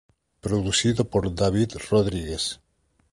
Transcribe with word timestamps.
Producido 0.45 1.01
por 1.11 1.35
David 1.35 1.73
Rodríguez. 1.91 2.59